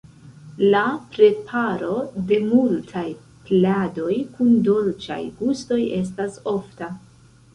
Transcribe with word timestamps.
La 0.75 0.79
preparo 1.15 1.97
de 2.31 2.39
multaj 2.45 3.03
pladoj 3.49 4.15
kun 4.37 4.57
dolĉaj 4.69 5.21
gustoj 5.43 5.81
estas 6.01 6.41
ofta. 6.55 6.89